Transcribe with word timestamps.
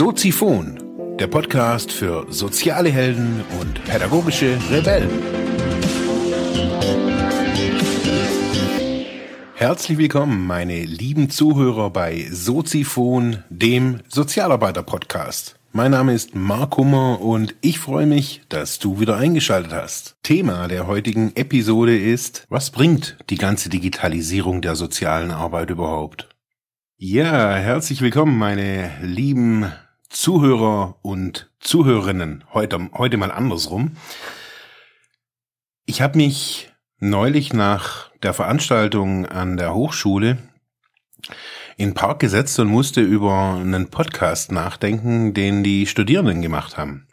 Soziphon, 0.00 1.16
der 1.18 1.26
Podcast 1.26 1.92
für 1.92 2.24
soziale 2.30 2.88
Helden 2.88 3.44
und 3.60 3.84
pädagogische 3.84 4.58
Rebellen. 4.70 5.10
Herzlich 9.56 9.98
willkommen, 9.98 10.46
meine 10.46 10.86
lieben 10.86 11.28
Zuhörer 11.28 11.90
bei 11.90 12.26
Soziphon, 12.30 13.44
dem 13.50 14.00
Sozialarbeiter-Podcast. 14.08 15.56
Mein 15.72 15.90
Name 15.90 16.14
ist 16.14 16.34
Mark 16.34 16.78
Hummer 16.78 17.20
und 17.20 17.54
ich 17.60 17.78
freue 17.78 18.06
mich, 18.06 18.40
dass 18.48 18.78
du 18.78 19.00
wieder 19.00 19.18
eingeschaltet 19.18 19.74
hast. 19.74 20.16
Thema 20.22 20.66
der 20.66 20.86
heutigen 20.86 21.36
Episode 21.36 21.94
ist, 21.94 22.46
was 22.48 22.70
bringt 22.70 23.18
die 23.28 23.36
ganze 23.36 23.68
Digitalisierung 23.68 24.62
der 24.62 24.76
sozialen 24.76 25.30
Arbeit 25.30 25.68
überhaupt? 25.68 26.30
Ja, 26.96 27.54
herzlich 27.54 28.00
willkommen, 28.00 28.38
meine 28.38 28.92
lieben 29.02 29.70
Zuhörer 30.10 30.96
und 31.02 31.50
Zuhörerinnen. 31.60 32.42
Heute, 32.52 32.90
heute 32.94 33.16
mal 33.16 33.30
andersrum. 33.30 33.96
Ich 35.86 36.02
habe 36.02 36.18
mich 36.18 36.68
neulich 36.98 37.52
nach 37.52 38.10
der 38.22 38.34
Veranstaltung 38.34 39.24
an 39.26 39.56
der 39.56 39.72
Hochschule 39.72 40.38
in 41.76 41.94
Park 41.94 42.18
gesetzt 42.18 42.58
und 42.58 42.66
musste 42.66 43.00
über 43.00 43.54
einen 43.60 43.88
Podcast 43.88 44.50
nachdenken, 44.50 45.32
den 45.32 45.62
die 45.62 45.86
Studierenden 45.86 46.42
gemacht 46.42 46.76
haben. 46.76 47.06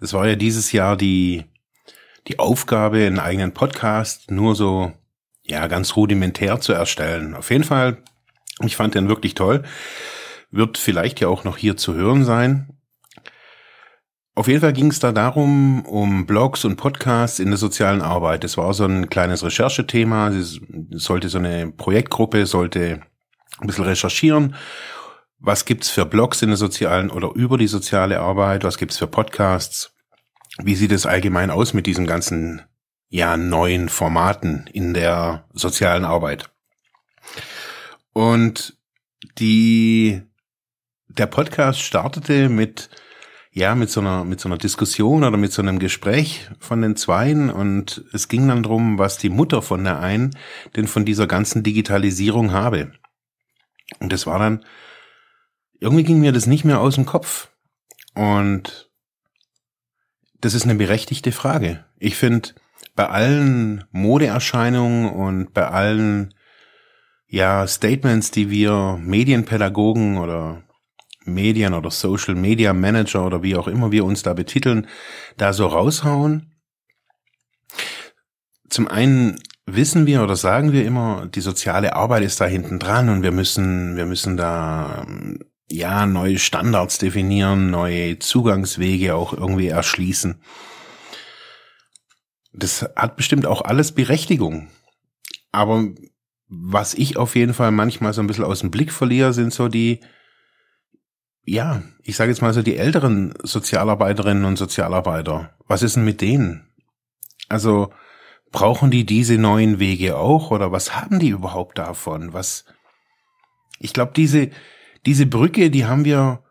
Es 0.00 0.14
war 0.14 0.26
ja 0.26 0.34
dieses 0.34 0.72
Jahr 0.72 0.96
die, 0.96 1.44
die 2.26 2.38
Aufgabe, 2.38 3.06
einen 3.06 3.20
eigenen 3.20 3.52
Podcast 3.52 4.30
nur 4.30 4.54
so, 4.54 4.92
ja, 5.42 5.66
ganz 5.66 5.94
rudimentär 5.94 6.58
zu 6.58 6.72
erstellen. 6.72 7.34
Auf 7.34 7.50
jeden 7.50 7.64
Fall 7.64 8.02
ich 8.64 8.76
fand 8.76 8.94
den 8.94 9.08
wirklich 9.08 9.34
toll. 9.34 9.62
Wird 10.50 10.78
vielleicht 10.78 11.20
ja 11.20 11.28
auch 11.28 11.44
noch 11.44 11.56
hier 11.56 11.76
zu 11.76 11.94
hören 11.94 12.24
sein. 12.24 12.78
Auf 14.34 14.46
jeden 14.46 14.60
Fall 14.60 14.72
ging 14.72 14.90
es 14.90 15.00
da 15.00 15.10
darum, 15.10 15.84
um 15.84 16.24
Blogs 16.24 16.64
und 16.64 16.76
Podcasts 16.76 17.40
in 17.40 17.48
der 17.48 17.56
sozialen 17.56 18.02
Arbeit. 18.02 18.44
Das 18.44 18.56
war 18.56 18.72
so 18.72 18.84
ein 18.84 19.10
kleines 19.10 19.42
Recherchethema. 19.42 20.28
Es 20.28 20.60
sollte 20.90 21.28
so 21.28 21.38
eine 21.38 21.72
Projektgruppe, 21.72 22.46
sollte 22.46 23.00
ein 23.60 23.66
bisschen 23.66 23.84
recherchieren. 23.84 24.54
Was 25.40 25.64
gibt's 25.64 25.90
für 25.90 26.06
Blogs 26.06 26.42
in 26.42 26.50
der 26.50 26.56
sozialen 26.56 27.10
oder 27.10 27.32
über 27.34 27.58
die 27.58 27.66
soziale 27.66 28.20
Arbeit? 28.20 28.64
Was 28.64 28.78
gibt's 28.78 28.98
für 28.98 29.06
Podcasts? 29.06 29.92
Wie 30.62 30.74
sieht 30.74 30.92
es 30.92 31.06
allgemein 31.06 31.50
aus 31.50 31.74
mit 31.74 31.86
diesen 31.86 32.06
ganzen, 32.06 32.62
ja, 33.08 33.36
neuen 33.36 33.88
Formaten 33.88 34.68
in 34.72 34.94
der 34.94 35.48
sozialen 35.52 36.04
Arbeit? 36.04 36.50
Und 38.12 38.76
die, 39.38 40.22
der 41.18 41.26
Podcast 41.26 41.80
startete 41.80 42.48
mit, 42.48 42.88
ja, 43.52 43.74
mit 43.74 43.90
so 43.90 44.00
einer, 44.00 44.24
mit 44.24 44.40
so 44.40 44.48
einer 44.48 44.58
Diskussion 44.58 45.24
oder 45.24 45.36
mit 45.36 45.52
so 45.52 45.62
einem 45.62 45.78
Gespräch 45.78 46.48
von 46.58 46.80
den 46.80 46.96
Zweien 46.96 47.50
und 47.50 48.04
es 48.12 48.28
ging 48.28 48.46
dann 48.48 48.62
drum, 48.62 48.98
was 48.98 49.18
die 49.18 49.30
Mutter 49.30 49.62
von 49.62 49.84
der 49.84 49.98
einen 49.98 50.36
denn 50.76 50.86
von 50.86 51.04
dieser 51.04 51.26
ganzen 51.26 51.62
Digitalisierung 51.62 52.52
habe. 52.52 52.92
Und 54.00 54.12
das 54.12 54.26
war 54.26 54.38
dann, 54.38 54.64
irgendwie 55.80 56.04
ging 56.04 56.20
mir 56.20 56.32
das 56.32 56.46
nicht 56.46 56.64
mehr 56.64 56.80
aus 56.80 56.94
dem 56.94 57.06
Kopf. 57.06 57.48
Und 58.14 58.90
das 60.40 60.54
ist 60.54 60.64
eine 60.64 60.74
berechtigte 60.74 61.32
Frage. 61.32 61.84
Ich 61.98 62.16
finde, 62.16 62.50
bei 62.94 63.08
allen 63.08 63.84
Modeerscheinungen 63.90 65.10
und 65.10 65.52
bei 65.54 65.68
allen 65.68 66.34
ja, 67.26 67.66
Statements, 67.66 68.30
die 68.30 68.50
wir 68.50 68.98
Medienpädagogen 69.00 70.18
oder 70.18 70.62
Medien 71.28 71.74
oder 71.74 71.90
Social 71.90 72.34
Media 72.34 72.72
Manager 72.72 73.26
oder 73.26 73.42
wie 73.42 73.56
auch 73.56 73.68
immer 73.68 73.92
wir 73.92 74.04
uns 74.04 74.22
da 74.22 74.34
betiteln, 74.34 74.86
da 75.36 75.52
so 75.52 75.66
raushauen. 75.66 76.52
Zum 78.68 78.88
einen 78.88 79.38
wissen 79.66 80.06
wir 80.06 80.22
oder 80.22 80.36
sagen 80.36 80.72
wir 80.72 80.84
immer, 80.84 81.26
die 81.26 81.40
soziale 81.40 81.94
Arbeit 81.94 82.22
ist 82.22 82.40
da 82.40 82.46
hinten 82.46 82.78
dran 82.78 83.08
und 83.08 83.22
wir 83.22 83.32
müssen, 83.32 83.96
wir 83.96 84.06
müssen 84.06 84.36
da, 84.36 85.06
ja, 85.70 86.06
neue 86.06 86.38
Standards 86.38 86.98
definieren, 86.98 87.70
neue 87.70 88.18
Zugangswege 88.18 89.14
auch 89.14 89.32
irgendwie 89.32 89.68
erschließen. 89.68 90.40
Das 92.52 92.88
hat 92.96 93.16
bestimmt 93.16 93.46
auch 93.46 93.62
alles 93.62 93.92
Berechtigung. 93.92 94.68
Aber 95.52 95.84
was 96.48 96.94
ich 96.94 97.16
auf 97.16 97.36
jeden 97.36 97.54
Fall 97.54 97.70
manchmal 97.70 98.14
so 98.14 98.22
ein 98.22 98.26
bisschen 98.26 98.44
aus 98.44 98.60
dem 98.60 98.70
Blick 98.70 98.92
verliere, 98.92 99.32
sind 99.32 99.52
so 99.52 99.68
die, 99.68 100.00
ja, 101.48 101.82
ich 102.02 102.16
sage 102.16 102.30
jetzt 102.30 102.42
mal 102.42 102.52
so 102.52 102.62
die 102.62 102.76
älteren 102.76 103.32
Sozialarbeiterinnen 103.42 104.44
und 104.44 104.56
Sozialarbeiter. 104.56 105.54
Was 105.66 105.82
ist 105.82 105.96
denn 105.96 106.04
mit 106.04 106.20
denen? 106.20 106.68
Also 107.48 107.90
brauchen 108.52 108.90
die 108.90 109.06
diese 109.06 109.38
neuen 109.38 109.78
Wege 109.78 110.16
auch 110.16 110.50
oder 110.50 110.72
was 110.72 110.94
haben 110.94 111.18
die 111.18 111.30
überhaupt 111.30 111.78
davon? 111.78 112.32
Was 112.32 112.64
ich 113.78 113.92
glaube, 113.92 114.12
diese 114.14 114.50
diese 115.06 115.26
Brücke, 115.26 115.70
die 115.70 115.86
haben 115.86 116.04
wir 116.04 116.42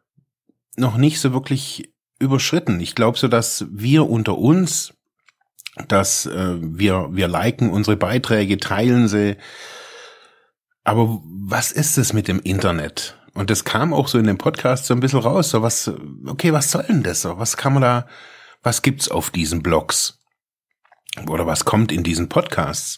noch 0.78 0.98
nicht 0.98 1.20
so 1.20 1.32
wirklich 1.34 1.94
überschritten. 2.20 2.80
Ich 2.80 2.96
glaube 2.96 3.18
so, 3.18 3.28
dass 3.28 3.66
wir 3.70 4.10
unter 4.10 4.38
uns, 4.38 4.94
dass 5.88 6.26
äh, 6.26 6.56
wir 6.60 7.10
wir 7.12 7.28
liken 7.28 7.70
unsere 7.70 7.98
Beiträge, 7.98 8.58
teilen 8.58 9.08
sie, 9.08 9.38
aber 10.84 11.22
was 11.24 11.72
ist 11.72 11.98
es 11.98 12.14
mit 12.14 12.28
dem 12.28 12.40
Internet? 12.40 13.18
Und 13.38 13.52
das 13.52 13.64
kam 13.64 13.94
auch 13.94 14.08
so 14.08 14.18
in 14.18 14.26
dem 14.26 14.40
Podcast 14.40 14.88
so 14.88 14.96
ein 14.96 15.00
bisschen 15.00 15.20
raus. 15.20 15.52
So 15.52 15.62
was, 15.62 15.92
okay, 16.26 16.54
was 16.54 16.72
soll 16.72 16.82
denn 16.88 17.04
das 17.04 17.22
so? 17.22 17.38
Was 17.38 17.56
kann 17.56 17.74
man 17.74 17.84
da, 17.84 18.08
was 18.64 18.82
gibt's 18.82 19.12
auf 19.12 19.30
diesen 19.30 19.62
Blogs? 19.62 20.20
Oder 21.28 21.46
was 21.46 21.64
kommt 21.64 21.92
in 21.92 22.04
diesen 22.04 22.30
Podcasts? 22.30 22.98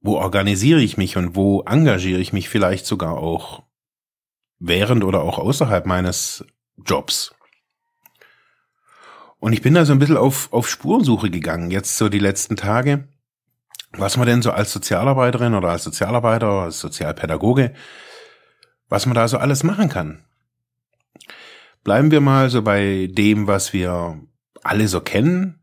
Wo 0.00 0.18
organisiere 0.18 0.80
ich 0.80 0.96
mich 0.96 1.16
und 1.16 1.34
wo 1.34 1.62
engagiere 1.62 2.20
ich 2.20 2.32
mich 2.32 2.48
vielleicht 2.48 2.86
sogar 2.86 3.16
auch 3.16 3.64
während 4.60 5.02
oder 5.02 5.24
auch 5.24 5.38
außerhalb 5.40 5.84
meines 5.84 6.44
Jobs? 6.86 7.34
Und 9.40 9.54
ich 9.54 9.60
bin 9.60 9.74
da 9.74 9.84
so 9.84 9.92
ein 9.92 9.98
bisschen 9.98 10.18
auf, 10.18 10.52
auf 10.52 10.68
Spurensuche 10.68 11.30
gegangen, 11.30 11.72
jetzt 11.72 11.96
so 11.96 12.08
die 12.08 12.20
letzten 12.20 12.54
Tage 12.54 13.08
was 13.96 14.16
man 14.16 14.26
denn 14.26 14.42
so 14.42 14.50
als 14.50 14.72
Sozialarbeiterin 14.72 15.54
oder 15.54 15.70
als 15.70 15.84
Sozialarbeiter, 15.84 16.46
als 16.46 16.80
Sozialpädagoge, 16.80 17.74
was 18.88 19.06
man 19.06 19.14
da 19.14 19.28
so 19.28 19.38
alles 19.38 19.62
machen 19.62 19.88
kann. 19.88 20.24
Bleiben 21.82 22.10
wir 22.10 22.20
mal 22.20 22.50
so 22.50 22.62
bei 22.62 23.08
dem, 23.10 23.46
was 23.46 23.72
wir 23.72 24.20
alle 24.62 24.88
so 24.88 25.00
kennen. 25.00 25.60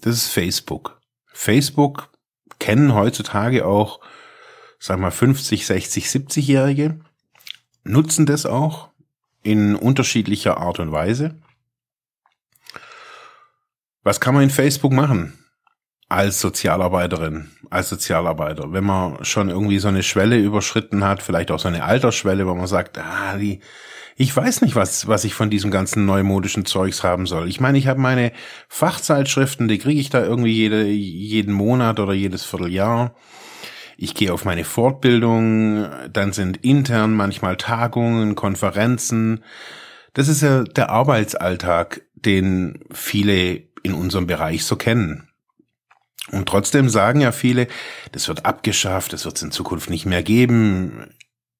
Das 0.00 0.14
ist 0.14 0.28
Facebook. 0.28 1.00
Facebook 1.32 2.12
kennen 2.58 2.94
heutzutage 2.94 3.66
auch, 3.66 4.00
sag 4.78 4.98
mal, 4.98 5.10
50, 5.10 5.66
60, 5.66 6.06
70-Jährige, 6.06 7.00
nutzen 7.82 8.26
das 8.26 8.46
auch 8.46 8.90
in 9.42 9.74
unterschiedlicher 9.74 10.56
Art 10.58 10.78
und 10.78 10.92
Weise. 10.92 11.40
Was 14.02 14.20
kann 14.20 14.34
man 14.34 14.44
in 14.44 14.50
Facebook 14.50 14.92
machen? 14.92 15.43
Als 16.14 16.40
Sozialarbeiterin, 16.40 17.50
als 17.70 17.88
Sozialarbeiter, 17.88 18.72
wenn 18.72 18.84
man 18.84 19.24
schon 19.24 19.48
irgendwie 19.48 19.80
so 19.80 19.88
eine 19.88 20.04
Schwelle 20.04 20.38
überschritten 20.38 21.02
hat, 21.02 21.22
vielleicht 21.24 21.50
auch 21.50 21.58
so 21.58 21.66
eine 21.66 21.82
Altersschwelle, 21.82 22.46
wo 22.46 22.54
man 22.54 22.68
sagt, 22.68 22.98
ah, 22.98 23.36
die, 23.36 23.58
ich 24.16 24.34
weiß 24.34 24.62
nicht, 24.62 24.76
was, 24.76 25.08
was 25.08 25.24
ich 25.24 25.34
von 25.34 25.50
diesem 25.50 25.72
ganzen 25.72 26.06
neumodischen 26.06 26.66
Zeugs 26.66 27.02
haben 27.02 27.26
soll. 27.26 27.48
Ich 27.48 27.60
meine, 27.60 27.78
ich 27.78 27.88
habe 27.88 28.00
meine 28.00 28.30
Fachzeitschriften, 28.68 29.66
die 29.66 29.78
kriege 29.78 30.00
ich 30.00 30.08
da 30.08 30.22
irgendwie 30.22 30.52
jede, 30.52 30.84
jeden 30.84 31.52
Monat 31.52 31.98
oder 31.98 32.12
jedes 32.12 32.44
Vierteljahr. 32.44 33.16
Ich 33.96 34.14
gehe 34.14 34.32
auf 34.32 34.44
meine 34.44 34.64
Fortbildung, 34.64 35.88
dann 36.12 36.32
sind 36.32 36.58
intern 36.58 37.14
manchmal 37.14 37.56
Tagungen, 37.56 38.36
Konferenzen. 38.36 39.42
Das 40.12 40.28
ist 40.28 40.42
ja 40.42 40.62
der 40.62 40.90
Arbeitsalltag, 40.90 42.02
den 42.14 42.84
viele 42.92 43.62
in 43.82 43.94
unserem 43.94 44.28
Bereich 44.28 44.64
so 44.64 44.76
kennen. 44.76 45.28
Und 46.30 46.48
trotzdem 46.48 46.88
sagen 46.88 47.20
ja 47.20 47.32
viele, 47.32 47.68
das 48.12 48.28
wird 48.28 48.46
abgeschafft, 48.46 49.12
das 49.12 49.24
wird 49.24 49.36
es 49.36 49.42
in 49.42 49.50
Zukunft 49.50 49.90
nicht 49.90 50.06
mehr 50.06 50.22
geben. 50.22 51.14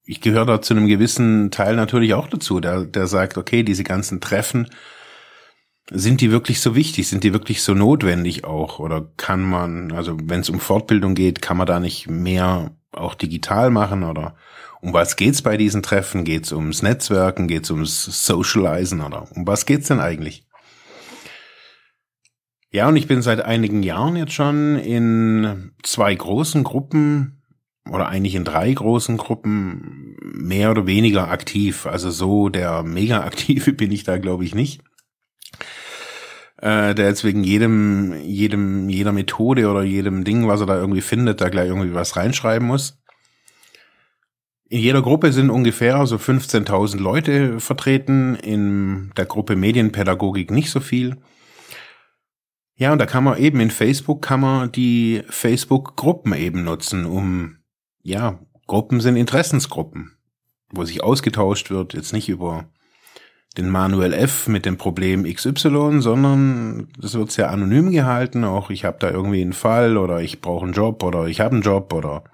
Ich 0.05 0.20
gehöre 0.20 0.46
da 0.46 0.62
zu 0.62 0.75
einem 0.75 0.87
gewissen 0.87 1.50
Teil 1.50 1.76
natürlich 1.76 2.14
auch 2.14 2.28
dazu, 2.28 2.61
der, 2.61 2.84
der 2.84 3.06
sagt, 3.06 3.37
okay, 3.37 3.62
diese 3.62 3.84
ganzen 3.84 4.20
Treffen, 4.20 4.69
sind 5.90 6.20
die 6.20 6.31
wirklich 6.31 6.61
so 6.61 6.75
wichtig? 6.75 7.08
Sind 7.08 7.25
die 7.25 7.32
wirklich 7.32 7.62
so 7.62 7.75
notwendig 7.75 8.44
auch? 8.44 8.78
Oder 8.78 9.06
kann 9.16 9.43
man, 9.43 9.93
also 9.93 10.16
wenn 10.22 10.40
es 10.40 10.49
um 10.49 10.61
Fortbildung 10.61 11.14
geht, 11.14 11.43
kann 11.43 11.56
man 11.56 11.67
da 11.67 11.78
nicht 11.78 12.08
mehr 12.08 12.70
auch 12.93 13.14
digital 13.14 13.70
machen? 13.70 14.02
Oder 14.02 14.34
um 14.81 14.93
was 14.93 15.17
geht's 15.17 15.43
bei 15.43 15.56
diesen 15.56 15.82
Treffen? 15.82 16.25
Geht's 16.25 16.52
ums 16.52 16.82
Netzwerken? 16.82 17.49
Geht's 17.49 17.70
ums 17.70 18.05
Socializen? 18.26 19.02
Oder 19.02 19.28
um 19.32 19.46
was 19.46 19.67
geht's 19.67 19.88
denn 19.88 20.00
eigentlich? 20.00 20.44
Ja, 22.74 22.88
und 22.88 22.96
ich 22.96 23.06
bin 23.06 23.22
seit 23.22 23.40
einigen 23.40 23.84
Jahren 23.84 24.16
jetzt 24.16 24.32
schon 24.32 24.76
in 24.80 25.70
zwei 25.84 26.12
großen 26.12 26.64
Gruppen 26.64 27.40
oder 27.88 28.08
eigentlich 28.08 28.34
in 28.34 28.42
drei 28.42 28.72
großen 28.72 29.16
Gruppen 29.16 30.16
mehr 30.20 30.72
oder 30.72 30.84
weniger 30.84 31.30
aktiv. 31.30 31.86
Also 31.86 32.10
so 32.10 32.48
der 32.48 32.82
mega 32.82 33.22
aktive 33.22 33.72
bin 33.74 33.92
ich 33.92 34.02
da, 34.02 34.18
glaube 34.18 34.44
ich, 34.44 34.56
nicht. 34.56 34.82
Äh, 36.60 36.96
der 36.96 37.06
jetzt 37.06 37.22
wegen 37.22 37.44
jedem, 37.44 38.12
jedem, 38.24 38.88
jeder 38.88 39.12
Methode 39.12 39.70
oder 39.70 39.84
jedem 39.84 40.24
Ding, 40.24 40.48
was 40.48 40.58
er 40.58 40.66
da 40.66 40.76
irgendwie 40.76 41.00
findet, 41.00 41.40
da 41.40 41.50
gleich 41.50 41.68
irgendwie 41.68 41.94
was 41.94 42.16
reinschreiben 42.16 42.66
muss. 42.66 43.00
In 44.68 44.80
jeder 44.80 45.00
Gruppe 45.02 45.32
sind 45.32 45.48
ungefähr 45.48 46.04
so 46.08 46.16
15.000 46.16 46.98
Leute 46.98 47.60
vertreten, 47.60 48.34
in 48.34 49.12
der 49.16 49.26
Gruppe 49.26 49.54
Medienpädagogik 49.54 50.50
nicht 50.50 50.70
so 50.70 50.80
viel. 50.80 51.18
Ja, 52.76 52.92
und 52.92 52.98
da 52.98 53.06
kann 53.06 53.24
man 53.24 53.38
eben 53.38 53.60
in 53.60 53.70
Facebook 53.70 54.22
kann 54.22 54.40
man 54.40 54.72
die 54.72 55.22
Facebook-Gruppen 55.28 56.32
eben 56.34 56.64
nutzen, 56.64 57.06
um, 57.06 57.58
ja, 58.02 58.40
Gruppen 58.66 59.00
sind 59.00 59.16
Interessensgruppen, 59.16 60.16
wo 60.70 60.84
sich 60.84 61.02
ausgetauscht 61.02 61.70
wird, 61.70 61.94
jetzt 61.94 62.12
nicht 62.12 62.28
über 62.28 62.68
den 63.56 63.68
Manuel 63.68 64.12
F. 64.12 64.48
mit 64.48 64.66
dem 64.66 64.76
Problem 64.76 65.22
XY, 65.24 66.00
sondern 66.00 66.88
das 66.98 67.14
wird 67.14 67.30
sehr 67.30 67.50
anonym 67.50 67.92
gehalten, 67.92 68.42
auch 68.42 68.70
ich 68.70 68.84
habe 68.84 68.96
da 68.98 69.10
irgendwie 69.10 69.42
einen 69.42 69.52
Fall 69.52 69.96
oder 69.96 70.20
ich 70.20 70.40
brauche 70.40 70.64
einen 70.64 70.72
Job 70.72 71.04
oder 71.04 71.26
ich 71.26 71.40
habe 71.40 71.54
einen 71.54 71.62
Job 71.62 71.92
oder 71.92 72.24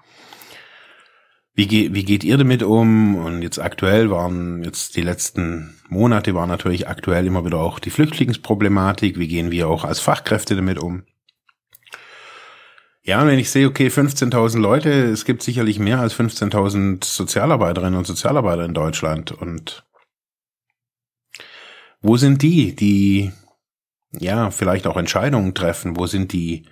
wie, 1.53 1.67
ge 1.67 1.93
wie 1.93 2.05
geht 2.05 2.23
ihr 2.23 2.37
damit 2.37 2.63
um? 2.63 3.15
Und 3.15 3.41
jetzt 3.41 3.59
aktuell 3.59 4.09
waren 4.09 4.63
jetzt 4.63 4.95
die 4.95 5.01
letzten 5.01 5.79
Monate 5.89 6.33
waren 6.33 6.47
natürlich 6.47 6.87
aktuell 6.87 7.27
immer 7.27 7.45
wieder 7.45 7.59
auch 7.59 7.79
die 7.79 7.89
Flüchtlingsproblematik. 7.89 9.19
Wie 9.19 9.27
gehen 9.27 9.51
wir 9.51 9.67
auch 9.67 9.83
als 9.83 9.99
Fachkräfte 9.99 10.55
damit 10.55 10.79
um? 10.79 11.03
Ja, 13.03 13.21
und 13.21 13.27
wenn 13.27 13.39
ich 13.39 13.49
sehe, 13.49 13.67
okay, 13.67 13.87
15.000 13.87 14.59
Leute, 14.59 14.89
es 14.89 15.25
gibt 15.25 15.41
sicherlich 15.41 15.79
mehr 15.79 15.99
als 15.99 16.13
15.000 16.13 17.03
Sozialarbeiterinnen 17.03 17.97
und 17.97 18.05
Sozialarbeiter 18.05 18.63
in 18.63 18.75
Deutschland. 18.75 19.31
Und 19.31 19.83
wo 21.99 22.15
sind 22.15 22.41
die, 22.43 22.75
die 22.75 23.31
ja 24.11 24.51
vielleicht 24.51 24.85
auch 24.87 24.97
Entscheidungen 24.97 25.55
treffen? 25.55 25.97
Wo 25.97 26.05
sind 26.05 26.31
die 26.31 26.67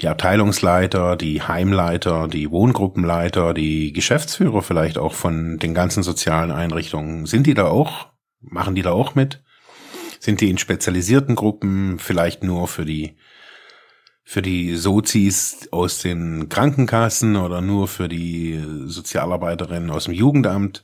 die 0.00 0.08
Abteilungsleiter, 0.08 1.16
die 1.16 1.42
Heimleiter, 1.42 2.28
die 2.28 2.50
Wohngruppenleiter, 2.50 3.54
die 3.54 3.92
Geschäftsführer 3.92 4.62
vielleicht 4.62 4.98
auch 4.98 5.14
von 5.14 5.58
den 5.58 5.74
ganzen 5.74 6.02
sozialen 6.02 6.50
Einrichtungen. 6.50 7.26
Sind 7.26 7.46
die 7.46 7.54
da 7.54 7.66
auch? 7.66 8.08
Machen 8.40 8.74
die 8.74 8.82
da 8.82 8.90
auch 8.92 9.14
mit? 9.14 9.42
Sind 10.18 10.40
die 10.40 10.50
in 10.50 10.58
spezialisierten 10.58 11.34
Gruppen 11.36 11.98
vielleicht 11.98 12.42
nur 12.42 12.66
für 12.66 12.84
die 12.84 13.16
für 14.26 14.40
die 14.40 14.74
Sozis 14.76 15.68
aus 15.70 16.00
den 16.00 16.48
Krankenkassen 16.48 17.36
oder 17.36 17.60
nur 17.60 17.88
für 17.88 18.08
die 18.08 18.58
Sozialarbeiterinnen 18.86 19.90
aus 19.90 20.04
dem 20.04 20.14
Jugendamt? 20.14 20.82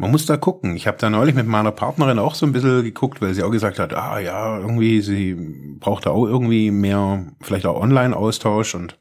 Man 0.00 0.12
muss 0.12 0.26
da 0.26 0.36
gucken. 0.36 0.76
Ich 0.76 0.86
habe 0.86 0.96
da 0.96 1.10
neulich 1.10 1.34
mit 1.34 1.48
meiner 1.48 1.72
Partnerin 1.72 2.20
auch 2.20 2.36
so 2.36 2.46
ein 2.46 2.52
bisschen 2.52 2.84
geguckt, 2.84 3.20
weil 3.20 3.34
sie 3.34 3.42
auch 3.42 3.50
gesagt 3.50 3.80
hat, 3.80 3.92
ah 3.94 4.20
ja, 4.20 4.56
irgendwie, 4.58 5.00
sie 5.00 5.34
braucht 5.80 6.06
da 6.06 6.10
auch 6.10 6.24
irgendwie 6.24 6.70
mehr, 6.70 7.26
vielleicht 7.40 7.66
auch 7.66 7.80
Online-Austausch 7.80 8.76
und 8.76 8.96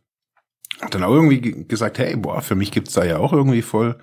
hat 0.82 0.96
dann 0.96 1.04
auch 1.04 1.14
irgendwie 1.14 1.66
gesagt, 1.68 2.00
hey, 2.00 2.16
boah, 2.16 2.42
für 2.42 2.56
mich 2.56 2.72
gibt's 2.72 2.94
da 2.94 3.06
ja 3.06 3.20
auch 3.20 3.32
irgendwie 3.32 3.62
voll 3.62 4.00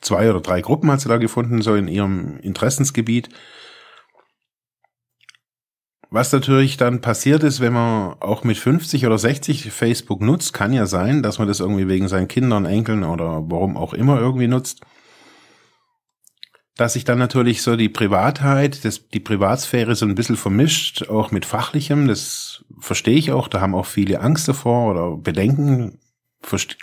zwei 0.00 0.28
oder 0.28 0.40
drei 0.40 0.62
Gruppen 0.62 0.90
hat 0.90 1.00
sie 1.00 1.08
da 1.08 1.18
gefunden, 1.18 1.62
so 1.62 1.76
in 1.76 1.86
ihrem 1.86 2.38
Interessensgebiet. 2.38 3.28
Was 6.10 6.32
natürlich 6.32 6.76
dann 6.76 7.00
passiert 7.00 7.44
ist, 7.44 7.60
wenn 7.60 7.72
man 7.72 8.16
auch 8.18 8.42
mit 8.42 8.58
50 8.58 9.06
oder 9.06 9.16
60 9.16 9.70
Facebook 9.70 10.20
nutzt, 10.20 10.52
kann 10.52 10.72
ja 10.72 10.86
sein, 10.86 11.22
dass 11.22 11.38
man 11.38 11.46
das 11.46 11.60
irgendwie 11.60 11.86
wegen 11.86 12.08
seinen 12.08 12.26
Kindern, 12.26 12.66
Enkeln 12.66 13.04
oder 13.04 13.44
warum 13.46 13.76
auch 13.76 13.94
immer 13.94 14.18
irgendwie 14.18 14.48
nutzt 14.48 14.84
dass 16.76 16.94
sich 16.94 17.04
dann 17.04 17.18
natürlich 17.18 17.62
so 17.62 17.76
die 17.76 17.88
Privatheit, 17.88 18.84
das, 18.84 19.08
die 19.08 19.20
Privatsphäre 19.20 19.94
so 19.94 20.06
ein 20.06 20.14
bisschen 20.14 20.36
vermischt, 20.36 21.08
auch 21.08 21.30
mit 21.30 21.44
Fachlichem. 21.44 22.08
Das 22.08 22.64
verstehe 22.80 23.16
ich 23.16 23.32
auch. 23.32 23.48
Da 23.48 23.60
haben 23.60 23.74
auch 23.74 23.86
viele 23.86 24.20
Angst 24.20 24.48
davor 24.48 24.90
oder 24.90 25.16
Bedenken. 25.16 25.98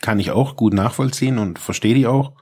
Kann 0.02 0.20
ich 0.20 0.32
auch 0.32 0.56
gut 0.56 0.74
nachvollziehen 0.74 1.38
und 1.38 1.60
verstehe 1.60 1.96
die 1.96 2.08
auch. 2.08 2.34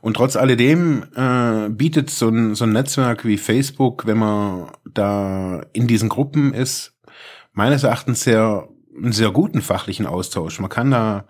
Und 0.00 0.14
trotz 0.14 0.36
alledem 0.36 1.04
äh, 1.14 1.68
bietet 1.68 2.08
so 2.08 2.28
ein, 2.28 2.54
so 2.54 2.64
ein 2.64 2.72
Netzwerk 2.72 3.26
wie 3.26 3.36
Facebook, 3.36 4.06
wenn 4.06 4.18
man 4.18 4.70
da 4.84 5.62
in 5.74 5.86
diesen 5.86 6.08
Gruppen 6.08 6.54
ist, 6.54 6.96
meines 7.52 7.82
Erachtens 7.82 8.22
sehr 8.22 8.68
einen 8.96 9.12
sehr 9.12 9.30
guten 9.30 9.62
fachlichen 9.62 10.06
Austausch. 10.06 10.58
Man 10.60 10.70
kann 10.70 10.90
da 10.90 11.26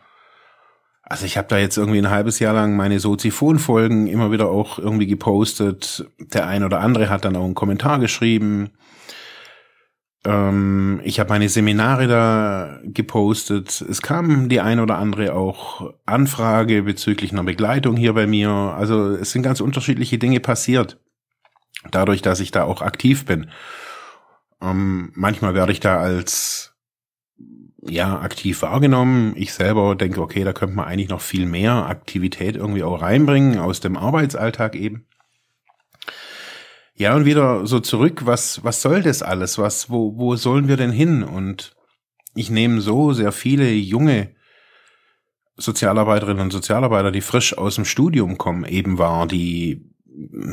also 1.10 1.26
ich 1.26 1.36
habe 1.36 1.48
da 1.48 1.58
jetzt 1.58 1.76
irgendwie 1.76 1.98
ein 1.98 2.08
halbes 2.08 2.38
Jahr 2.38 2.54
lang 2.54 2.76
meine 2.76 3.00
Soziphon-Folgen 3.00 4.06
immer 4.06 4.30
wieder 4.30 4.48
auch 4.48 4.78
irgendwie 4.78 5.08
gepostet. 5.08 6.08
Der 6.20 6.46
ein 6.46 6.62
oder 6.62 6.80
andere 6.80 7.10
hat 7.10 7.24
dann 7.24 7.34
auch 7.34 7.44
einen 7.44 7.56
Kommentar 7.56 7.98
geschrieben. 7.98 8.70
Ähm, 10.24 11.00
ich 11.02 11.18
habe 11.18 11.30
meine 11.30 11.48
Seminare 11.48 12.06
da 12.06 12.78
gepostet. 12.84 13.84
Es 13.90 14.02
kam 14.02 14.48
die 14.48 14.60
ein 14.60 14.78
oder 14.78 14.98
andere 14.98 15.34
auch 15.34 15.92
Anfrage 16.06 16.84
bezüglich 16.84 17.32
einer 17.32 17.42
Begleitung 17.42 17.96
hier 17.96 18.12
bei 18.12 18.28
mir. 18.28 18.50
Also 18.50 19.10
es 19.10 19.32
sind 19.32 19.42
ganz 19.42 19.60
unterschiedliche 19.60 20.16
Dinge 20.16 20.38
passiert. 20.38 21.00
Dadurch, 21.90 22.22
dass 22.22 22.38
ich 22.38 22.52
da 22.52 22.62
auch 22.62 22.82
aktiv 22.82 23.24
bin. 23.24 23.50
Ähm, 24.62 25.10
manchmal 25.16 25.54
werde 25.54 25.72
ich 25.72 25.80
da 25.80 25.98
als 25.98 26.69
ja, 27.90 28.20
aktiv 28.20 28.62
wahrgenommen. 28.62 29.34
Ich 29.36 29.52
selber 29.52 29.94
denke, 29.94 30.20
okay, 30.20 30.44
da 30.44 30.52
könnte 30.52 30.76
man 30.76 30.86
eigentlich 30.86 31.08
noch 31.08 31.20
viel 31.20 31.46
mehr 31.46 31.86
Aktivität 31.86 32.56
irgendwie 32.56 32.82
auch 32.82 33.02
reinbringen 33.02 33.58
aus 33.58 33.80
dem 33.80 33.96
Arbeitsalltag 33.96 34.76
eben. 34.76 35.06
Ja, 36.94 37.16
und 37.16 37.24
wieder 37.24 37.66
so 37.66 37.80
zurück, 37.80 38.26
was, 38.26 38.62
was 38.62 38.82
soll 38.82 39.02
das 39.02 39.22
alles? 39.22 39.58
Was, 39.58 39.88
wo, 39.90 40.16
wo 40.18 40.36
sollen 40.36 40.68
wir 40.68 40.76
denn 40.76 40.92
hin? 40.92 41.22
Und 41.22 41.74
ich 42.34 42.50
nehme 42.50 42.80
so 42.80 43.12
sehr 43.12 43.32
viele 43.32 43.70
junge 43.72 44.34
Sozialarbeiterinnen 45.56 46.42
und 46.42 46.50
Sozialarbeiter, 46.50 47.10
die 47.10 47.20
frisch 47.20 47.56
aus 47.56 47.76
dem 47.76 47.84
Studium 47.84 48.38
kommen, 48.38 48.64
eben 48.64 48.98
wahr, 48.98 49.26
die 49.26 49.90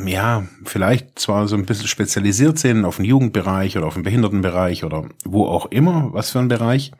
ja, 0.06 0.46
vielleicht 0.64 1.18
zwar 1.18 1.48
so 1.48 1.56
ein 1.56 1.66
bisschen 1.66 1.88
spezialisiert 1.88 2.58
sind 2.58 2.84
auf 2.84 2.96
den 2.96 3.04
Jugendbereich 3.04 3.76
oder 3.76 3.86
auf 3.86 3.94
den 3.94 4.02
Behindertenbereich 4.02 4.84
oder 4.84 5.08
wo 5.24 5.46
auch 5.46 5.66
immer, 5.66 6.12
was 6.12 6.30
für 6.30 6.38
ein 6.38 6.48
Bereich 6.48 6.92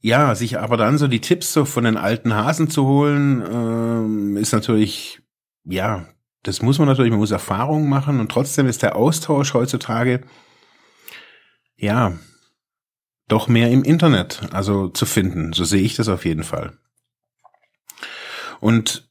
ja, 0.00 0.34
sich 0.34 0.58
aber 0.58 0.76
dann 0.76 0.98
so 0.98 1.08
die 1.08 1.20
Tipps 1.20 1.52
so 1.52 1.64
von 1.64 1.84
den 1.84 1.96
alten 1.96 2.34
Hasen 2.34 2.70
zu 2.70 2.86
holen, 2.86 3.42
ähm, 3.42 4.36
ist 4.36 4.52
natürlich, 4.52 5.20
ja, 5.64 6.06
das 6.42 6.62
muss 6.62 6.78
man 6.78 6.86
natürlich, 6.86 7.10
man 7.10 7.20
muss 7.20 7.30
Erfahrungen 7.30 7.88
machen 7.88 8.20
und 8.20 8.30
trotzdem 8.30 8.66
ist 8.66 8.82
der 8.82 8.96
Austausch 8.96 9.54
heutzutage, 9.54 10.22
ja, 11.76 12.18
doch 13.28 13.48
mehr 13.48 13.70
im 13.70 13.82
Internet, 13.82 14.40
also 14.52 14.88
zu 14.88 15.04
finden. 15.04 15.52
So 15.52 15.64
sehe 15.64 15.82
ich 15.82 15.96
das 15.96 16.08
auf 16.08 16.24
jeden 16.24 16.44
Fall. 16.44 16.78
Und 18.60 19.07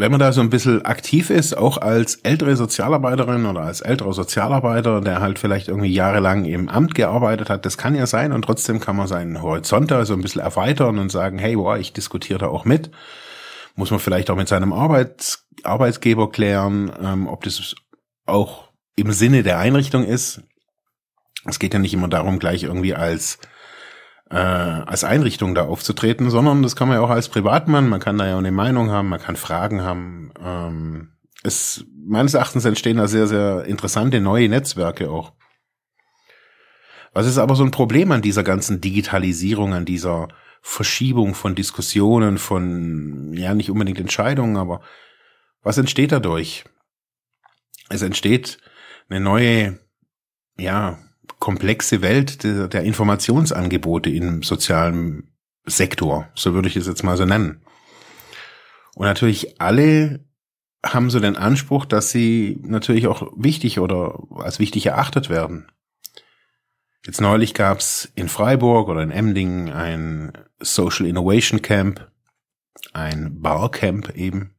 wenn 0.00 0.12
man 0.12 0.20
da 0.20 0.32
so 0.32 0.40
ein 0.40 0.48
bisschen 0.48 0.84
aktiv 0.84 1.28
ist, 1.28 1.56
auch 1.56 1.76
als 1.76 2.14
ältere 2.16 2.54
Sozialarbeiterin 2.54 3.46
oder 3.46 3.62
als 3.62 3.80
älterer 3.80 4.12
Sozialarbeiter, 4.12 5.00
der 5.00 5.20
halt 5.20 5.40
vielleicht 5.40 5.66
irgendwie 5.66 5.92
jahrelang 5.92 6.44
im 6.44 6.68
Amt 6.68 6.94
gearbeitet 6.94 7.50
hat, 7.50 7.66
das 7.66 7.76
kann 7.76 7.96
ja 7.96 8.06
sein 8.06 8.32
und 8.32 8.42
trotzdem 8.42 8.78
kann 8.78 8.94
man 8.94 9.08
seinen 9.08 9.42
Horizont 9.42 9.90
da 9.90 10.04
so 10.04 10.14
ein 10.14 10.22
bisschen 10.22 10.40
erweitern 10.40 11.00
und 11.00 11.10
sagen, 11.10 11.38
hey, 11.38 11.56
boah, 11.56 11.78
ich 11.78 11.92
diskutiere 11.92 12.38
da 12.38 12.46
auch 12.46 12.64
mit. 12.64 12.92
Muss 13.74 13.90
man 13.90 13.98
vielleicht 13.98 14.30
auch 14.30 14.36
mit 14.36 14.48
seinem 14.48 14.72
Arbeits 14.72 15.48
Arbeitsgeber 15.64 16.30
klären, 16.30 16.92
ähm, 17.02 17.26
ob 17.26 17.42
das 17.42 17.74
auch 18.24 18.68
im 18.94 19.10
Sinne 19.10 19.42
der 19.42 19.58
Einrichtung 19.58 20.04
ist. 20.04 20.42
Es 21.44 21.58
geht 21.58 21.72
ja 21.72 21.80
nicht 21.80 21.94
immer 21.94 22.08
darum, 22.08 22.38
gleich 22.38 22.62
irgendwie 22.62 22.94
als 22.94 23.38
äh, 24.30 24.36
als 24.36 25.04
Einrichtung 25.04 25.54
da 25.54 25.64
aufzutreten, 25.64 26.30
sondern 26.30 26.62
das 26.62 26.76
kann 26.76 26.88
man 26.88 26.98
ja 26.98 27.02
auch 27.02 27.10
als 27.10 27.28
Privatmann, 27.28 27.88
man 27.88 28.00
kann 28.00 28.18
da 28.18 28.26
ja 28.26 28.34
auch 28.34 28.38
eine 28.38 28.52
Meinung 28.52 28.90
haben, 28.90 29.08
man 29.08 29.20
kann 29.20 29.36
Fragen 29.36 29.82
haben. 29.82 30.32
Ähm, 30.42 31.12
es, 31.42 31.84
meines 32.06 32.34
Erachtens 32.34 32.64
entstehen 32.64 32.98
da 32.98 33.06
sehr, 33.06 33.26
sehr 33.26 33.64
interessante 33.64 34.20
neue 34.20 34.48
Netzwerke 34.48 35.10
auch. 35.10 35.32
Was 37.14 37.26
ist 37.26 37.38
aber 37.38 37.56
so 37.56 37.64
ein 37.64 37.70
Problem 37.70 38.12
an 38.12 38.22
dieser 38.22 38.44
ganzen 38.44 38.80
Digitalisierung, 38.80 39.72
an 39.72 39.84
dieser 39.84 40.28
Verschiebung 40.60 41.34
von 41.34 41.54
Diskussionen, 41.54 42.38
von, 42.38 43.32
ja, 43.32 43.54
nicht 43.54 43.70
unbedingt 43.70 43.98
Entscheidungen, 43.98 44.56
aber 44.56 44.82
was 45.62 45.78
entsteht 45.78 46.12
dadurch? 46.12 46.64
Es 47.88 48.02
entsteht 48.02 48.58
eine 49.08 49.20
neue, 49.20 49.78
ja, 50.58 50.98
komplexe 51.38 52.02
Welt 52.02 52.44
der, 52.44 52.68
der 52.68 52.82
Informationsangebote 52.82 54.10
im 54.10 54.42
sozialen 54.42 55.32
Sektor, 55.64 56.28
so 56.34 56.54
würde 56.54 56.68
ich 56.68 56.76
es 56.76 56.86
jetzt 56.86 57.04
mal 57.04 57.16
so 57.16 57.24
nennen. 57.24 57.62
Und 58.94 59.06
natürlich 59.06 59.60
alle 59.60 60.24
haben 60.84 61.10
so 61.10 61.20
den 61.20 61.36
Anspruch, 61.36 61.84
dass 61.84 62.10
sie 62.10 62.58
natürlich 62.62 63.06
auch 63.06 63.32
wichtig 63.36 63.80
oder 63.80 64.18
als 64.36 64.58
wichtig 64.58 64.86
erachtet 64.86 65.28
werden. 65.28 65.70
Jetzt 67.04 67.20
neulich 67.20 67.54
gab's 67.54 68.10
in 68.14 68.28
Freiburg 68.28 68.88
oder 68.88 69.02
in 69.02 69.10
Emding 69.10 69.70
ein 69.70 70.32
Social 70.60 71.06
Innovation 71.06 71.62
Camp, 71.62 72.10
ein 72.92 73.40
Barcamp 73.40 74.14
eben. 74.16 74.54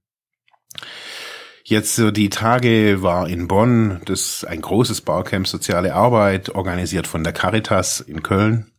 Jetzt 1.69 1.97
so 1.97 2.09
die 2.09 2.29
Tage 2.29 3.03
war 3.03 3.29
in 3.29 3.47
Bonn 3.47 4.01
das 4.05 4.43
ein 4.43 4.59
großes 4.59 5.01
Barcamp 5.01 5.47
Soziale 5.47 5.93
Arbeit, 5.93 6.49
organisiert 6.49 7.05
von 7.05 7.23
der 7.23 7.31
Caritas 7.31 7.99
in 7.99 8.23
Köln 8.23 8.71